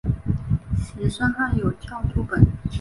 [0.75, 2.43] 石声汉有校注本。